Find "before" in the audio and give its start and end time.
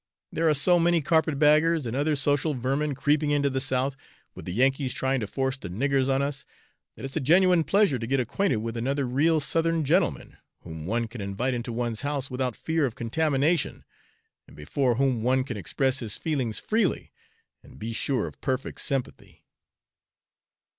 14.57-14.95